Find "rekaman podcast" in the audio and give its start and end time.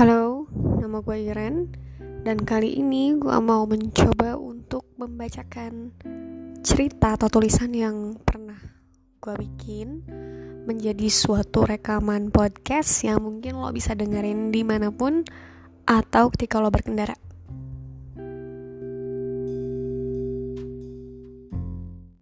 11.68-13.04